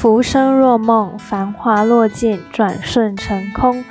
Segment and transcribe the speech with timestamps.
[0.00, 3.84] 浮生若梦，繁华落尽，转瞬成空。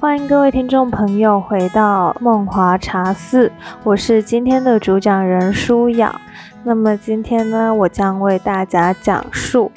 [0.00, 3.52] 欢迎各位听众朋友回到梦华茶肆，
[3.84, 6.20] 我是今天的主讲人舒雅。
[6.64, 9.70] 那么今天呢，我将为大家讲述，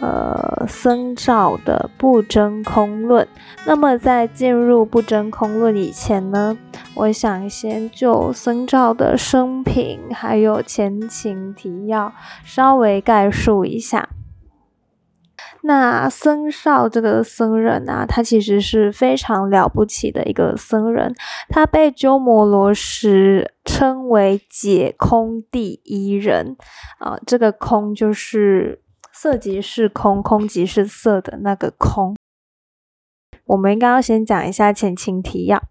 [0.00, 3.28] 呃，僧肇的不真空论。
[3.66, 6.56] 那么在进入不真空论以前呢，
[6.94, 14.08] 我想先就僧肇的生平还有前情提要稍微概述一下。
[15.64, 21.14] 那僧绍这个僧人啊，他其实是非常了不起的一个僧人，
[21.48, 26.56] 他被鸠摩罗什称为解空第一人
[26.98, 27.16] 啊。
[27.26, 28.80] 这个空就是
[29.12, 32.16] 色即是空，空即是色的那个空。
[33.46, 35.62] 我们应该要先讲一下前情提要。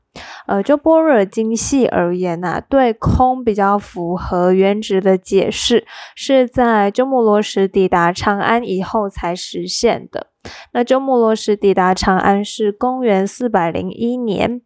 [0.45, 5.85] 呃，就般若经系而言呐，对空比较符合原值的解释，
[6.15, 10.27] 是在鸠摩罗什抵达长安以后才实现的。
[10.73, 14.61] 那鸠摩罗什抵达长安是公元四百零一年，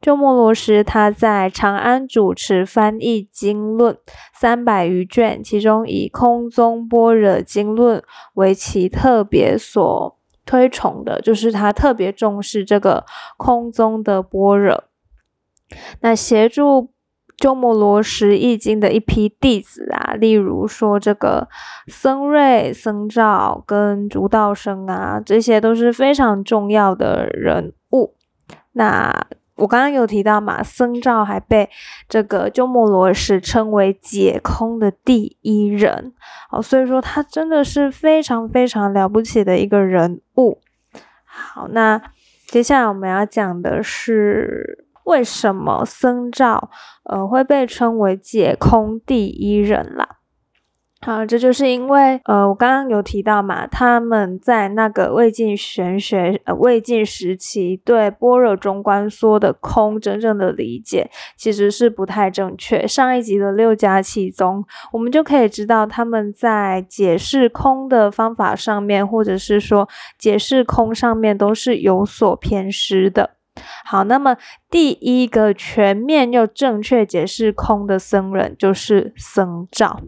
[0.00, 3.98] 鸠摩罗什他在长安主持翻译经论
[4.38, 8.00] 三百余卷，其中以空宗般若经论
[8.34, 10.18] 为其特别所。
[10.44, 13.04] 推崇的就是他特别重视这个
[13.36, 14.84] 空宗的般若。
[16.00, 16.90] 那协助
[17.36, 21.48] 鸠摩罗什译经的一批弟子啊，例如说这个
[21.88, 28.14] 僧瑞、僧肇跟竺道生啊，这些都是非常重要的人物。
[28.72, 31.70] 那我刚刚有提到嘛，僧肇还被
[32.08, 36.12] 这个鸠摩罗什称为解空的第一人，
[36.50, 40.60] 好，所以说他真的是非常非常了不起的一个人物。
[41.22, 42.02] 好，那
[42.48, 46.70] 接下来我们要讲的是为什么僧肇
[47.04, 50.18] 呃会被称为解空第一人啦。
[51.04, 62.86] 好，这就是因为，呃，我刚刚有提到嘛，他们在那个魏晋玄学，呃，魏晋时期对般若中观说的空真正的理解其实是不太正确。
[62.86, 69.86] 上一集的六家七宗，我们就可以知道他们在解释空的方法上面，或者是说
[70.18, 73.36] 解释空上面都是有所偏失的。
[73.84, 74.38] 好，那么
[74.70, 80.00] 第一个全面又正确解释空的僧人就是僧肇。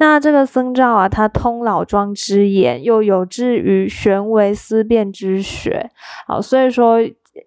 [0.00, 5.90] 那这个僧肇啊，他通老庄之言，又有志于玄微思辨之学，
[6.26, 6.96] 好，所以说，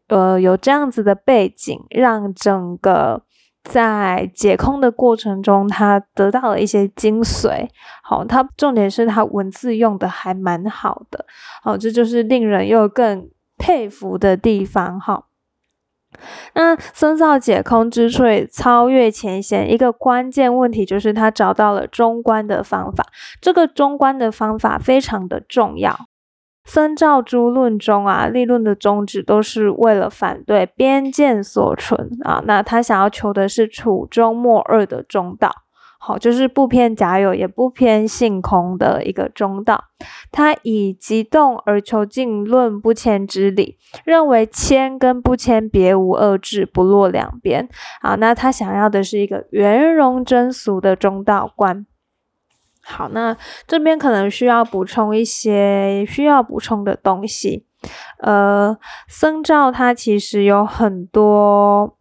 [0.08, 3.24] 呃，有这样子的背景，让整个
[3.64, 7.68] 在解空的过程中，他得到了一些精髓。
[8.04, 11.26] 好，他重点是他文字用的还蛮好的，
[11.64, 13.28] 好，这就是令人又更
[13.58, 15.00] 佩服的地方。
[15.00, 15.26] 哈。
[16.54, 23.06] 那僧肇解空之处超越前贤，一个关键问题就是他找到了中观的方法。
[23.42, 25.98] 这个中观的方法非常的重要。
[26.66, 32.42] 僧肇诸论中啊，立论的宗旨都是为了反对边见所存啊。
[32.46, 35.52] 那他想要求的是处中末二的中道。
[36.06, 39.86] 好，就是不偏假有，也不偏性空的一个中道。
[40.34, 47.70] 他以极动而求静论不迁之理，认为迁跟不迁别无二致，不落两边。
[48.02, 51.86] 好，那他想要的是一个圆融真俗的中道观。
[52.82, 57.66] 好，那这边可能需要补充一些需要补充的东西。
[58.18, 58.78] 呃，
[59.08, 61.98] 僧肇他其实有很多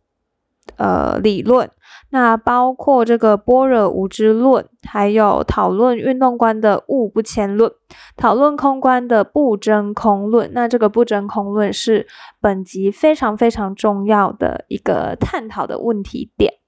[0.76, 1.70] 呃理论。
[2.12, 7.72] 那包括这个般若无知论，还有讨论运动观的物不迁论，
[8.16, 10.50] 讨论空观的不真空论。
[10.52, 12.06] 那这个不真空论是
[12.38, 16.61] 本集非常非常重要的一个探讨的问题点。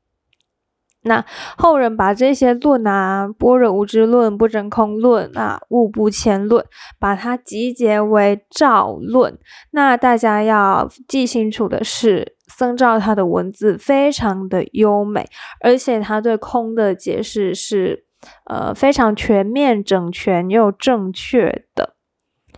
[1.05, 1.25] 那
[1.57, 6.65] 后人把这些论啊，般若无知论、不真空论啊、物不迁论，
[6.99, 9.39] 把它集结为造论。
[9.71, 12.35] 那大家要记清楚的是。
[12.47, 15.27] 僧肇他的文字非常的优美，
[15.61, 18.05] 而且他对空的解释是
[18.45, 21.97] 呃非常全面、整全又正确的。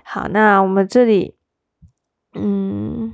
[0.03, 1.37] 好，那我们这里
[2.35, 3.13] 嗯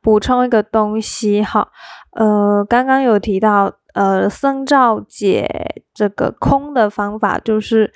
[0.00, 1.68] 补充一个东西哈，
[2.12, 7.92] 呃，刚刚有提到呃僧肇解这个空的方法就是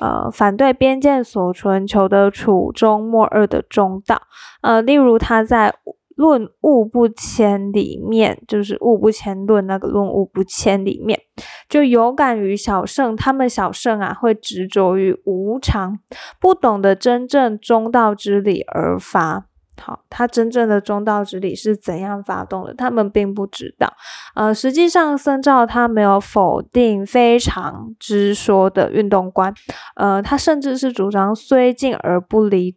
[0.00, 4.22] 呃反对边见所存，求得处中末二的中道。
[4.62, 5.74] 呃，例如他在。
[6.16, 11.20] 论物不迁里面，就是物不迁论那个论物不迁里面，
[11.68, 15.98] 就有感于小圣，他们小圣啊会执着于无常，
[16.40, 19.44] 不懂得真正中道之理而发。
[19.80, 22.74] 好，他真正的中道之理是怎样发动的？
[22.74, 23.92] 他们并不知道。
[24.34, 29.54] 呃，实际上僧肇他没有否定非常之说的运动观，
[29.94, 32.76] 呃，他甚至是主张虽静而不离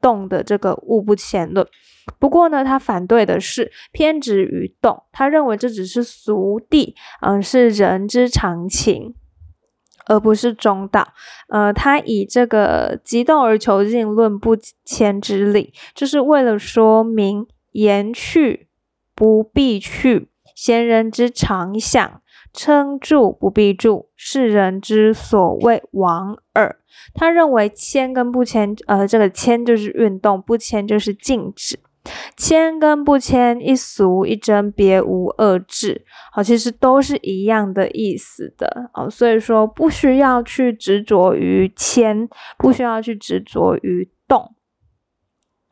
[0.00, 1.66] 动的这个物不前论。
[2.18, 9.14] 不过呢，他反对的是偏执于动，他认为这只是俗谛，嗯，是人之常情。
[10.06, 11.08] 而不是中道，
[11.48, 18.68] 呃，他以这个极动而求静论不迁之理，就是为了说明言去
[19.14, 22.20] 不必去，贤人之常想，
[22.52, 26.78] 称住不必住，是人之所谓往耳。
[27.12, 31.78] 他认为迁跟不迁，呃，这个迁就是运动，不迁就是静止。
[32.36, 36.04] 迁跟不迁，一俗一真，别无二致。
[36.32, 39.08] 好，其实都是一样的意思的哦。
[39.08, 42.28] 所以说，不需要去执着于迁，
[42.58, 44.54] 不需要去执着于动。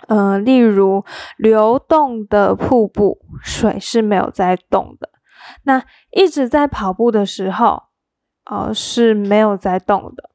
[0.08, 1.04] 呃，例如
[1.36, 5.10] 流动的瀑布，水是没有在动的。
[5.64, 7.82] 那一直在跑步的时候，
[8.50, 10.30] 哦，是没有在动的。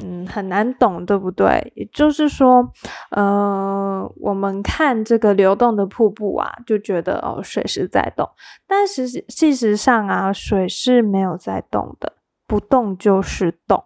[0.00, 1.72] 嗯，很难懂，对不对？
[1.76, 2.72] 也就是说，
[3.10, 8.28] 呃，我们看这个流动的瀑布啊，就觉得哦，水是在动，
[8.66, 12.14] 但是事实上啊，水是没有在动的，
[12.46, 13.84] 不动就是动，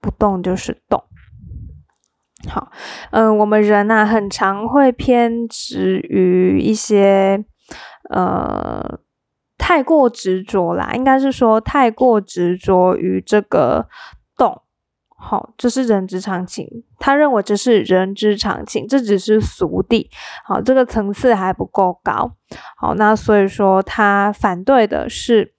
[0.00, 1.04] 不动就是动。
[2.48, 2.72] 好，
[3.10, 7.44] 嗯，我们人呐，很常会偏执于一些，
[8.08, 8.98] 呃，
[9.58, 13.86] 太过执着啦，应该是说太过执着于这个
[15.22, 16.66] 好，这是人之常情。
[16.98, 20.08] 他认为这是人之常情，这只是俗谛。
[20.44, 22.32] 好，这个层次还不够高。
[22.78, 25.54] 好，那所以说他反对的是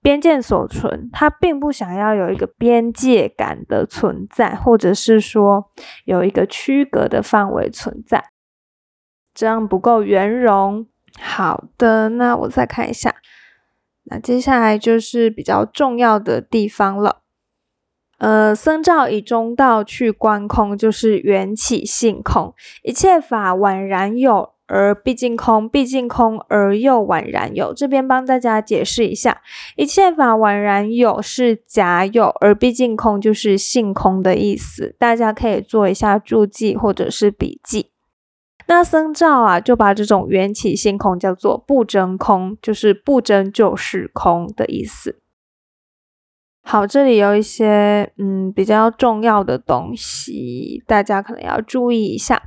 [0.00, 5.70] 边界所存，他并不想要有一个边界感的存在，或者是说
[6.06, 8.24] 有一个区隔的范围存在，
[9.34, 10.86] 这样不够圆融。
[11.20, 13.14] 好的，那我再看一下，
[14.04, 17.23] 那接下来就是比较重要的地方了。
[18.18, 27.74] 呃，僧肇以中道去观空，就是缘起性空，一切法宛然有而毕竟空，毕竟空而又宛然有。
[27.74, 29.42] 这边帮大家解释一下，
[29.76, 34.94] 一切法宛然有是假有，而毕竟空就是性空的意思。
[34.98, 37.90] 大家可以做一下注记或者是笔记。
[38.66, 45.20] 那僧肇啊，就把这种缘起性空叫做不真空，就是不真就是空的意思。
[46.64, 52.42] 好，这里有一些嗯比较重要的东西，大家可能要注意一下。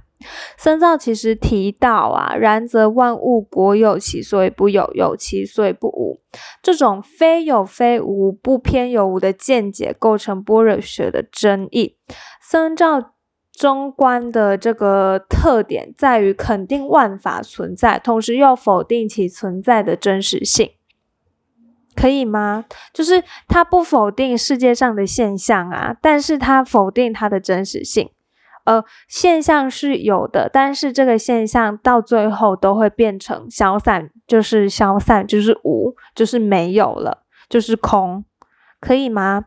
[0.58, 6.20] 僧肇其实提到啊，然则万物果有其所以不有，有其所以不无，
[6.64, 11.96] 这种非有非无、不偏有无的见解，构成般若学的争议。
[12.42, 13.14] 僧肇
[13.54, 20.72] 中观的这个特点在于肯定万法存在，同时又否定其存在的真实性。
[21.98, 22.64] 可以吗？
[22.94, 28.12] 就是他不否定世界上的现象啊，但是他否定它的真实性。
[28.66, 38.26] 呃，现象是有的，但是这个现象到最后都会变成消散，就是消散，就是无，就是没有了，就是空，
[38.80, 39.46] 可以吗？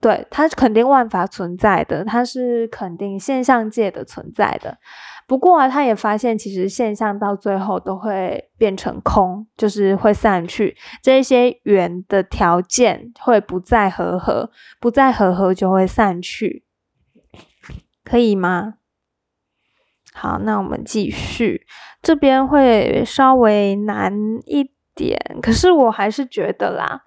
[0.00, 4.78] 对，它是肯定万法存在的，它是肯定现象界的存在的。
[5.26, 10.76] 不过啊，他也发现，其实现象到最后都会变成空，就是会散去。
[11.02, 16.64] 这些缘的条件会不再合合，不再合合就会散去，
[18.04, 18.74] 可以吗？
[20.12, 21.66] 好，那我们继续，
[22.02, 24.12] 这边会稍微难
[24.44, 27.04] 一点，可是我还是觉得啦，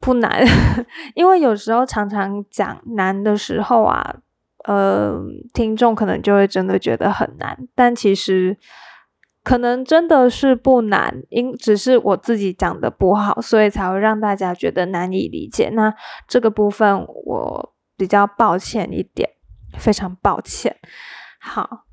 [0.00, 0.44] 不难，
[1.14, 4.16] 因为有时候常常讲难的时候啊。
[4.64, 5.22] 呃，
[5.54, 8.58] 听众可能就会真的觉得很难，但其实
[9.44, 15.68] 可能真的是不难，因只是我自己讲的不好，所以才会让大家觉得难以理解。
[15.68, 15.94] 那
[16.26, 19.30] 这个部分我比较抱歉一点，
[19.78, 20.74] 非常抱歉。
[21.38, 21.84] 好，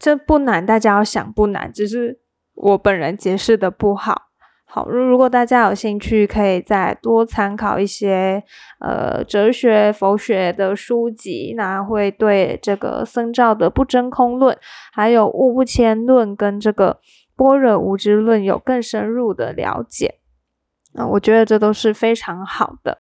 [0.00, 2.18] 这不难，大家要想不难，只是
[2.54, 4.29] 我本人解释的不好。
[4.72, 8.40] 好，如如果大家有兴趣，可以再多参考一些
[8.78, 14.56] 呃哲学、佛学的书籍，那会对这个僧肇的不真空论，
[14.92, 17.00] 还有物不迁论跟这个
[17.34, 20.20] 般若无知论有更深入的了解。
[20.94, 23.00] 那，我觉得这都是非常好的。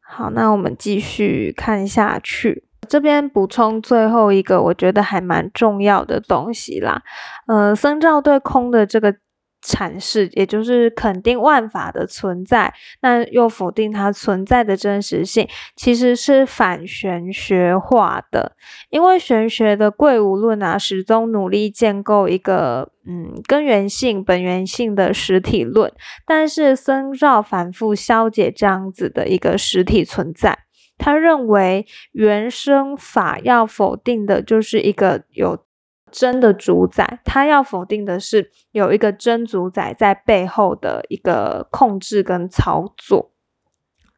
[0.00, 7.02] 好，那我们继续看下去，这边补充最后一个，我觉得还蛮重要的东西啦。
[7.46, 9.14] 呃，僧肇对空的这个。
[9.62, 18.56] 阐释，也就是肯定万法的存在，那又否定它存在的真实性，其实是反玄学化的。
[18.88, 25.92] 因为玄学的贵无论啊，始终努力建构一个嗯根源性、本源性的实体论，
[26.26, 30.58] 但是僧肇反复消解这样子的一个实体存在。
[30.96, 35.64] 他认为原生法要否定的就是一个有。
[36.10, 43.32] 真的主宰，他要否定的是有一个真主宰在背后的一个控制跟操作，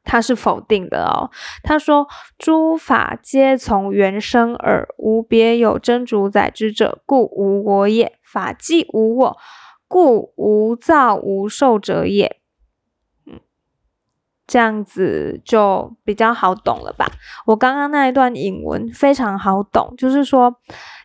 [0.02, 1.30] 他是否定的哦。
[1.62, 8.18] 他说：“诸法皆从原生耳，无别有真主宰之者，故无我也。
[8.24, 9.36] 法既无我，
[9.86, 12.40] 故无造无受者也。”
[14.46, 17.06] 这样子就比较好懂了吧？
[17.46, 20.56] 我刚刚那一段引文非常好懂，就是说，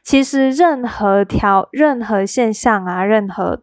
[0.04, 3.62] 其实任何条、任何现象啊，任何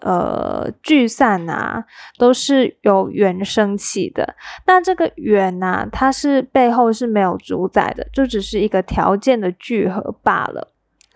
[0.00, 1.84] 呃聚散啊，
[2.18, 4.36] 都是有缘生起的。
[4.66, 10.68] 那这个缘呢，它是背后是没有主宰的，就只是一个条件的聚合罢了，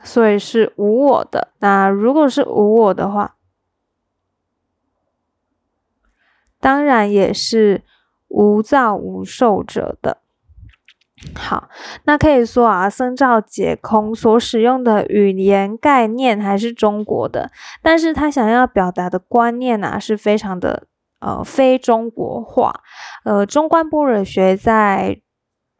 [0.02, 1.48] 所以是无我的。
[1.58, 3.36] 那如果是无我的话，
[6.60, 7.82] 当然也是。
[8.32, 10.18] 无造无受者的，
[11.34, 11.68] 好，
[12.04, 17.50] 那可以说啊，僧肇解空所使用的语言概念还是中国的，
[17.82, 20.84] 但是他想要表达的观念啊，是非常的
[21.18, 22.72] 呃非中国化。
[23.24, 25.20] 呃，中观般若学在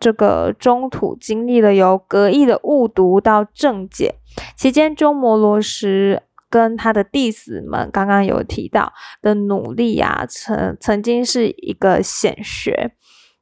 [0.00, 4.16] 这个中土经历了由隔异的误读到正解
[4.56, 6.20] 期间，鸠摩罗什。
[6.50, 8.92] 跟他的弟子们刚刚有提到
[9.22, 12.92] 的努力啊，曾曾经是一个显学，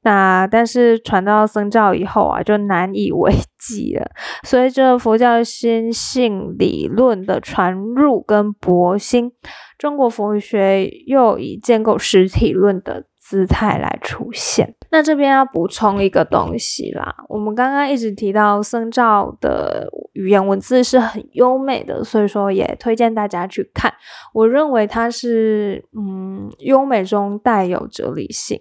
[0.03, 4.11] 那但是传到僧教以后啊，就难以为继了。
[4.45, 9.33] 随着佛教先性理论的传入跟博兴，
[9.79, 13.07] 中国佛学又以建构实体论的。
[13.29, 14.75] 姿态来出现。
[14.91, 23.93] 那这边要补充一个东西啦，我们刚刚一直提到僧肇的语言文字是很优美的，所以说也推荐大家去看。
[24.33, 28.61] 我认为它是嗯优美中带有哲理性，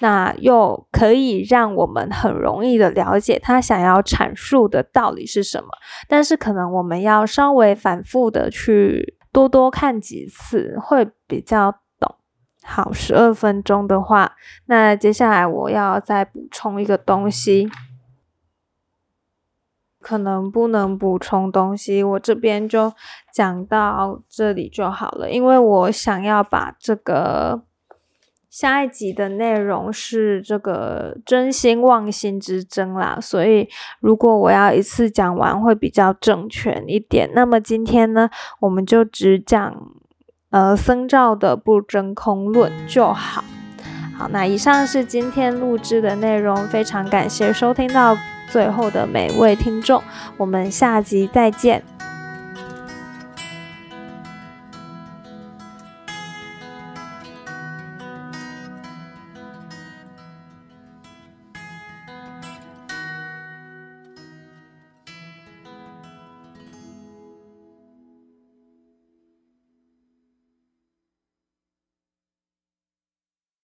[0.00, 5.68] 那又可以让我们很容易的了解他想要阐述的道理是什么。
[6.08, 11.72] 但是可能我们要稍微反复的去多多看几次，会比较。
[12.70, 17.66] 好，十二分钟的话，那接下来我要再补充一个东西，
[20.00, 22.92] 可能不能补充东西，我这边就
[23.32, 27.62] 讲到这里就好了，因为我想要把这个
[28.50, 33.66] 下一集的内容是这个真心妄心之争啦，所以
[34.00, 38.28] 如果我要一次讲完会比较正确一点，那么今天呢，
[38.60, 39.74] 我们就只讲。
[40.50, 43.44] 呃，僧肇的不真空论就好。
[44.16, 48.16] 好，那以上是今天录制的内容，非常感谢收听到
[48.50, 50.02] 最后的每位听众，
[50.36, 51.82] 我们下集再见。